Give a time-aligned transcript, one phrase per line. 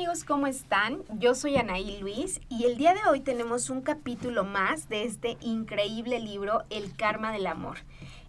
[0.00, 1.02] amigos, ¿cómo están?
[1.18, 5.36] Yo soy Anaí Luis y el día de hoy tenemos un capítulo más de este
[5.42, 7.76] increíble libro El Karma del Amor.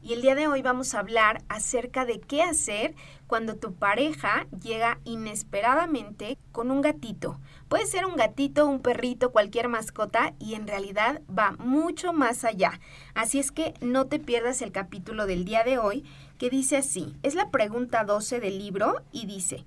[0.04, 2.94] Y el día de hoy vamos a hablar acerca de qué hacer
[3.26, 7.40] cuando tu pareja llega inesperadamente con un gatito.
[7.70, 12.82] Puede ser un gatito, un perrito, cualquier mascota y en realidad va mucho más allá.
[13.14, 16.04] Así es que no te pierdas el capítulo del día de hoy
[16.38, 17.16] que dice así.
[17.24, 19.66] Es la pregunta 12 del libro y dice,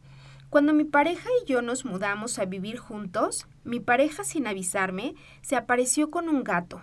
[0.55, 5.57] cuando mi pareja y yo nos mudamos a vivir juntos, mi pareja sin avisarme se
[5.57, 6.81] apareció con un gato.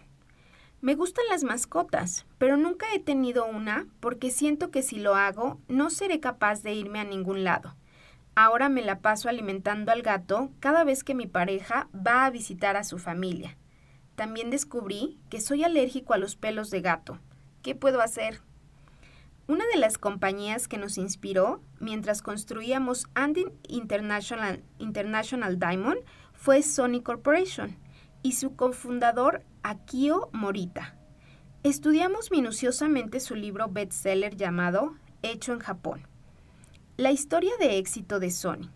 [0.81, 5.61] Me gustan las mascotas, pero nunca he tenido una porque siento que si lo hago
[5.69, 7.77] no seré capaz de irme a ningún lado.
[8.35, 12.75] Ahora me la paso alimentando al gato cada vez que mi pareja va a visitar
[12.75, 13.57] a su familia.
[14.15, 17.19] También descubrí que soy alérgico a los pelos de gato.
[17.61, 18.41] ¿Qué puedo hacer?
[19.47, 25.99] Una de las compañías que nos inspiró mientras construíamos Andy International, International Diamond
[26.33, 27.77] fue Sony Corporation
[28.23, 30.95] y su cofundador Akio Morita.
[31.63, 36.07] Estudiamos minuciosamente su libro bestseller llamado Hecho en Japón.
[36.97, 38.69] La historia de éxito de Sony.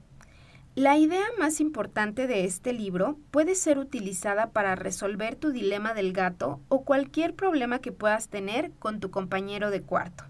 [0.75, 6.11] La idea más importante de este libro puede ser utilizada para resolver tu dilema del
[6.11, 10.25] gato o cualquier problema que puedas tener con tu compañero de cuarto.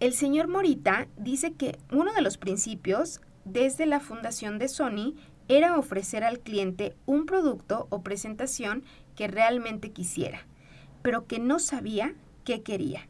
[0.00, 5.16] El señor Morita dice que uno de los principios desde la fundación de Sony
[5.48, 8.84] era ofrecer al cliente un producto o presentación
[9.16, 10.46] que realmente quisiera,
[11.02, 13.08] pero que no sabía qué quería.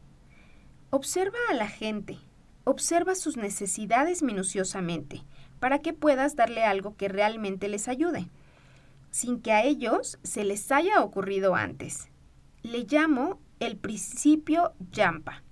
[0.89, 2.17] Observa a la gente,
[2.63, 5.23] observa sus necesidades minuciosamente,
[5.59, 8.29] para que puedas darle algo que realmente les ayude,
[9.11, 12.07] sin que a ellos se les haya ocurrido antes.
[12.63, 15.43] Le llamo el principio Yampa.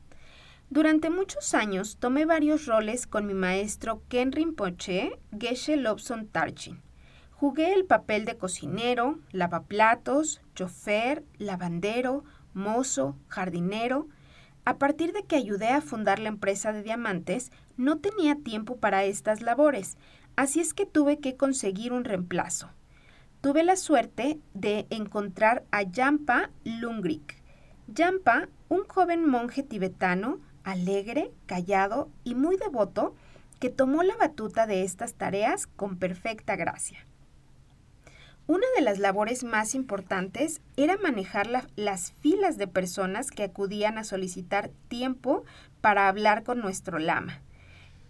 [0.70, 6.82] Durante muchos años tomé varios roles con mi maestro Ken Rinpoche Geshe Lobson Tarchin.
[7.32, 14.10] Jugué el papel de cocinero, lavaplatos, chofer, lavandero, mozo, jardinero.
[14.66, 19.06] A partir de que ayudé a fundar la empresa de diamantes, no tenía tiempo para
[19.06, 19.98] estas labores,
[20.36, 22.70] así es que tuve que conseguir un reemplazo.
[23.40, 27.42] Tuve la suerte de encontrar a Yampa Lungrik.
[27.88, 33.16] Yampa, un joven monje tibetano, alegre, callado y muy devoto,
[33.60, 37.08] que tomó la batuta de estas tareas con perfecta gracia.
[38.48, 44.04] Una de las labores más importantes era manejar las filas de personas que acudían a
[44.04, 45.46] solicitar tiempo
[45.80, 47.42] para hablar con nuestro lama.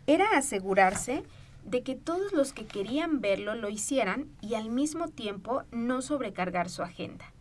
[0.07, 1.23] Era asegurarse
[1.63, 6.69] de que todos los que querían verlo lo hicieran y al mismo tiempo no sobrecargar
[6.69, 7.33] su agenda.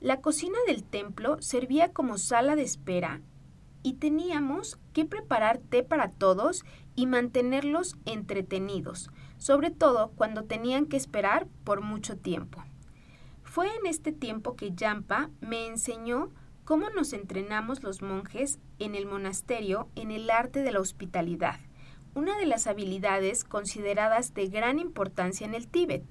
[0.00, 3.20] La cocina del templo servía como sala de espera
[3.82, 6.64] y teníamos que preparar té para todos
[6.94, 12.62] y mantenerlos entretenidos, sobre todo cuando tenían que esperar por mucho tiempo.
[13.42, 16.30] Fue en este tiempo que Yampa me enseñó
[16.64, 21.58] cómo nos entrenamos los monjes en el monasterio en el arte de la hospitalidad,
[22.14, 26.04] una de las habilidades consideradas de gran importancia en el Tíbet.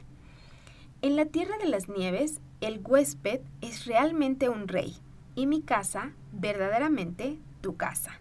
[1.01, 4.97] En la Tierra de las Nieves, el huésped es realmente un rey,
[5.35, 8.19] y mi casa verdaderamente tu casa.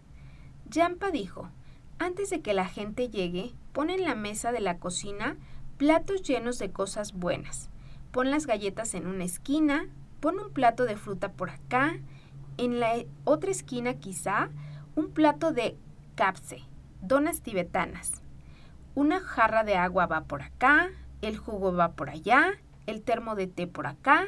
[0.69, 1.49] Yampa dijo,
[1.97, 5.37] antes de que la gente llegue, pon en la mesa de la cocina
[5.77, 7.69] platos llenos de cosas buenas.
[8.11, 9.87] Pon las galletas en una esquina,
[10.19, 11.97] pon un plato de fruta por acá,
[12.57, 14.49] en la otra esquina quizá
[14.95, 15.77] un plato de
[16.15, 16.63] capse,
[17.01, 18.21] donas tibetanas.
[18.95, 20.89] Una jarra de agua va por acá,
[21.21, 24.25] el jugo va por allá, el termo de té por acá,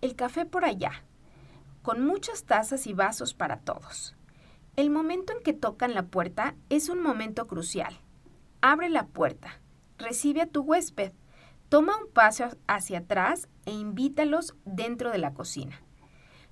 [0.00, 0.92] el café por allá,
[1.82, 4.16] con muchas tazas y vasos para todos.
[4.80, 8.00] El momento en que tocan la puerta es un momento crucial.
[8.62, 9.60] Abre la puerta,
[9.98, 11.12] recibe a tu huésped,
[11.68, 15.82] toma un paso hacia atrás e invítalos dentro de la cocina.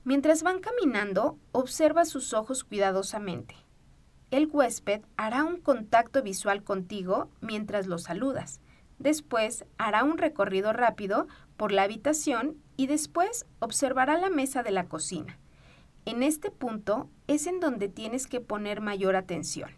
[0.05, 3.55] Mientras van caminando, observa sus ojos cuidadosamente.
[4.31, 8.61] El huésped hará un contacto visual contigo mientras lo saludas.
[8.99, 14.85] Después hará un recorrido rápido por la habitación y después observará la mesa de la
[14.85, 15.39] cocina.
[16.09, 19.73] En este punto es en donde tienes que poner mayor atención.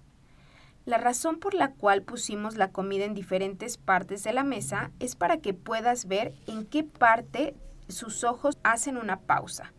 [0.84, 5.16] La razón por la cual pusimos la comida en diferentes partes de la mesa es
[5.16, 7.56] para que puedas ver en qué parte
[7.88, 9.72] sus ojos hacen una pausa.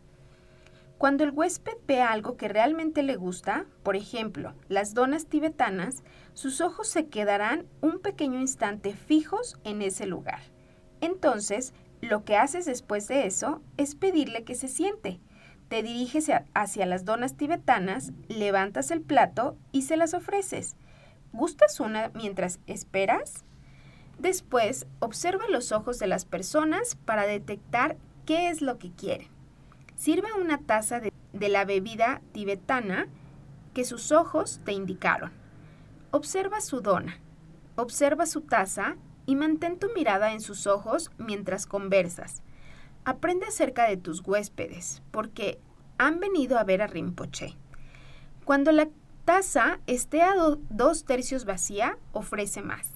[0.98, 6.60] Cuando el huésped ve algo que realmente le gusta, por ejemplo, las donas tibetanas, sus
[6.60, 10.42] ojos se quedarán un pequeño instante fijos en ese lugar.
[11.00, 15.22] Entonces, lo que haces después de eso es pedirle que se siente
[15.72, 20.76] te diriges hacia las donas tibetanas, levantas el plato y se las ofreces.
[21.32, 23.46] ¿Gustas una mientras esperas?
[24.20, 27.96] Después, observa los ojos de las personas para detectar
[28.26, 29.30] qué es lo que quieren.
[29.96, 33.08] Sirve una taza de, de la bebida tibetana
[33.74, 35.32] que sus ojos te indicaron.
[36.12, 37.22] Observa su dona,
[37.78, 42.44] observa su taza y mantén tu mirada en sus ojos mientras conversas.
[43.04, 45.60] Aprende acerca de tus huéspedes, porque
[45.98, 47.56] han venido a ver a Rinpoche.
[48.46, 48.90] Cuando la
[49.26, 50.34] taza esté a
[50.70, 52.90] dos tercios vacía, ofrece más.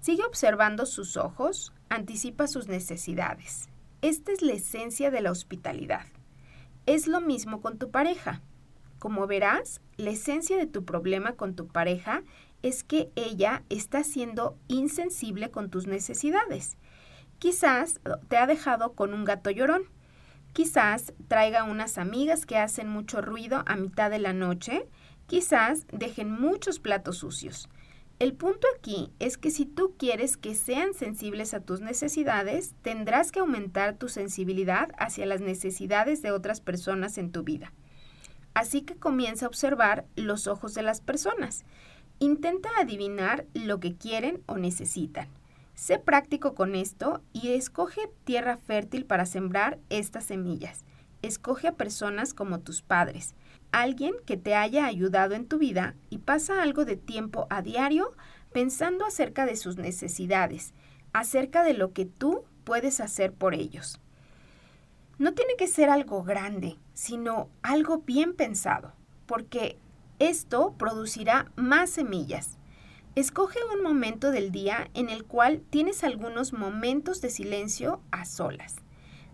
[0.00, 3.68] Sigue observando sus ojos, anticipa sus necesidades.
[4.02, 6.06] Esta es la esencia de la hospitalidad.
[6.86, 8.42] Es lo mismo con tu pareja.
[8.98, 12.22] Como verás, la esencia de tu problema con tu pareja
[12.62, 16.76] es que ella está siendo insensible con tus necesidades.
[17.44, 19.82] Quizás te ha dejado con un gato llorón.
[20.54, 24.88] Quizás traiga unas amigas que hacen mucho ruido a mitad de la noche.
[25.26, 27.68] Quizás dejen muchos platos sucios.
[28.18, 33.30] El punto aquí es que si tú quieres que sean sensibles a tus necesidades, tendrás
[33.30, 37.74] que aumentar tu sensibilidad hacia las necesidades de otras personas en tu vida.
[38.54, 41.66] Así que comienza a observar los ojos de las personas.
[42.20, 45.28] Intenta adivinar lo que quieren o necesitan.
[45.74, 50.84] Sé práctico con esto y escoge tierra fértil para sembrar estas semillas.
[51.22, 53.34] Escoge a personas como tus padres
[53.74, 58.12] alguien que te haya ayudado en tu vida y pasa algo de tiempo a diario
[58.52, 60.74] pensando acerca de sus necesidades,
[61.12, 64.00] acerca de lo que tú puedes hacer por ellos.
[65.18, 68.92] No tiene que ser algo grande, sino algo bien pensado,
[69.26, 69.76] porque
[70.20, 72.58] esto producirá más semillas.
[73.16, 78.74] Escoge un momento del día en el cual tienes algunos momentos de silencio a solas.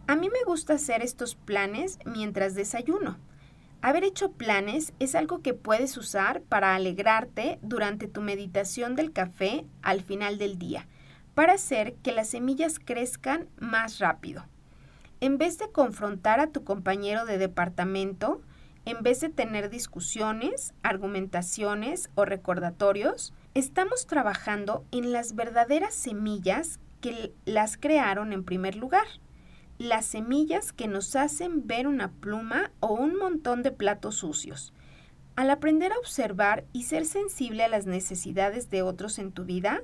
[0.07, 3.17] A mí me gusta hacer estos planes mientras desayuno.
[3.81, 9.65] Haber hecho planes es algo que puedes usar para alegrarte durante tu meditación del café
[9.81, 10.87] al final del día,
[11.35, 14.45] para hacer que las semillas crezcan más rápido.
[15.21, 18.43] En vez de confrontar a tu compañero de departamento,
[18.85, 27.33] en vez de tener discusiones, argumentaciones o recordatorios, estamos trabajando en las verdaderas semillas que
[27.45, 29.07] las crearon en primer lugar
[29.81, 34.75] las semillas que nos hacen ver una pluma o un montón de platos sucios.
[35.37, 39.81] Al aprender a observar y ser sensible a las necesidades de otros en tu vida,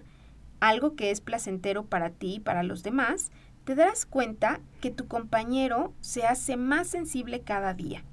[0.61, 3.33] algo que es placentero para ti y para los demás,
[3.65, 8.05] te darás cuenta que tu compañero se hace más sensible cada día.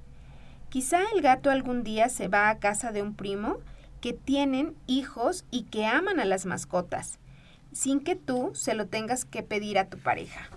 [0.70, 3.58] Quizá el gato algún día se va a casa de un primo
[4.04, 7.20] que tienen hijos y que aman a las mascotas,
[7.72, 10.50] sin que tú se lo tengas que pedir a tu pareja.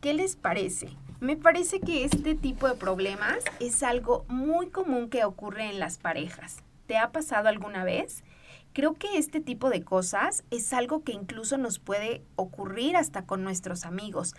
[0.00, 0.88] ¿Qué les parece?
[1.20, 5.98] Me parece que este tipo de problemas es algo muy común que ocurre en las
[5.98, 6.64] parejas.
[6.88, 8.24] ¿Te ha pasado alguna vez?
[8.72, 13.44] Creo que este tipo de cosas es algo que incluso nos puede ocurrir hasta con
[13.44, 14.34] nuestros amigos.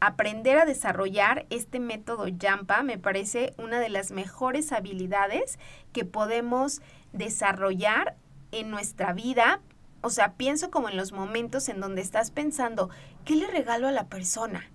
[0.00, 5.58] Aprender a desarrollar este método Yampa me parece una de las mejores habilidades
[5.92, 8.16] que podemos desarrollar
[8.50, 9.60] en nuestra vida
[10.00, 12.90] o sea, pienso como en los momentos en donde estás pensando,
[13.24, 14.70] ¿qué le regalo a la persona?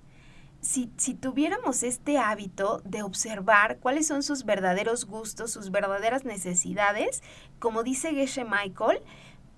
[0.60, 7.22] Si, si, tuviéramos este hábito de observar cuáles son sus verdaderos gustos, sus verdaderas necesidades,
[7.60, 9.02] como dice Geshe Michael,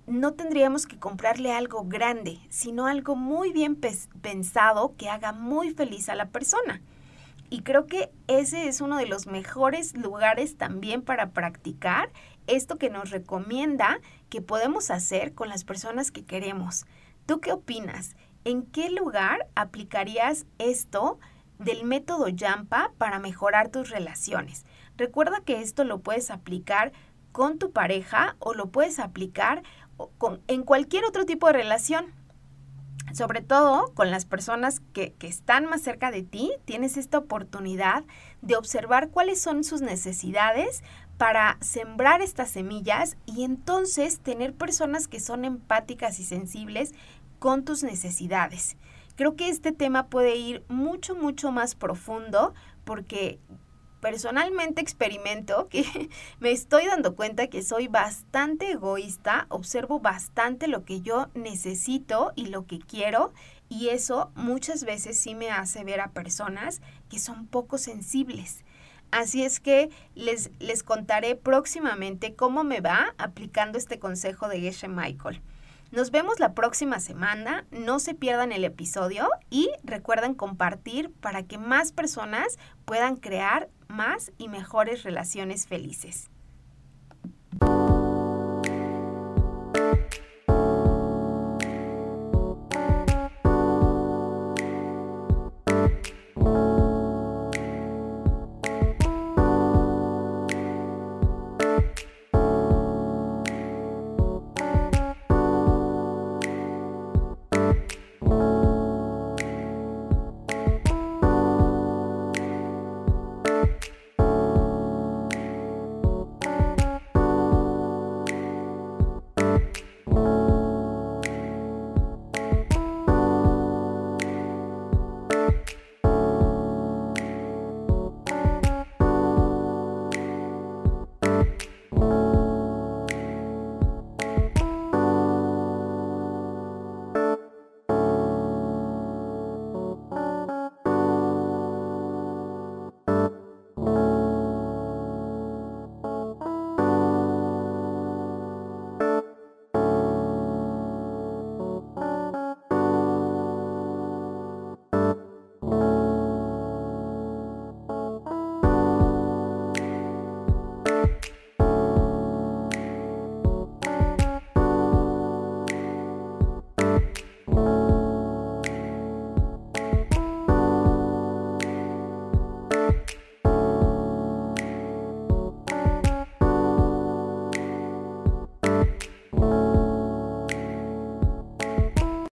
[0.06, 6.08] no tendríamos que comprarle algo grande, sino algo muy bien pensado que haga muy feliz
[6.08, 6.80] a la persona.
[7.50, 12.10] Y creo que ese es uno de los mejores lugares también para practicar
[12.46, 16.86] esto que nos recomienda que podemos hacer con las personas que queremos.
[17.26, 18.16] ¿Tú qué opinas?
[18.44, 21.18] ¿En qué lugar aplicarías esto
[21.58, 24.64] del método Yampa para mejorar tus relaciones?
[24.96, 26.92] Recuerda que esto lo puedes aplicar
[27.32, 29.62] con tu pareja o lo puedes aplicar
[30.18, 32.14] con, en cualquier otro tipo de relación
[33.12, 38.04] sobre todo con las personas que, que, están más cerca de ti, tienes esta oportunidad
[38.42, 40.82] de observar cuáles son sus necesidades
[41.16, 46.92] para sembrar estas semillas y entonces tener personas que son empáticas y sensibles
[47.38, 48.76] con tus necesidades.
[49.14, 52.52] Creo que este tema puede ir mucho, mucho más profundo
[52.84, 53.40] porque
[54.00, 55.84] personalmente experimento que
[56.40, 62.46] me estoy dando cuenta que soy bastante egoísta, observo bastante lo que yo necesito y
[62.46, 63.32] lo que quiero
[63.68, 68.64] y eso muchas veces sí me hace ver a personas que son poco sensibles.
[69.10, 74.88] Así es que les, les contaré próximamente cómo me va aplicando este consejo de Geshe
[74.88, 75.40] Michael.
[75.92, 81.58] Nos vemos la próxima semana, no se pierdan el episodio y recuerden compartir para que
[81.58, 86.30] más personas puedan crear más y mejores relaciones felices.